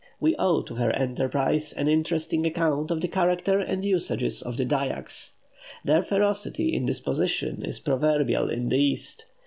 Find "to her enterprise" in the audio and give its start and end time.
0.63-1.73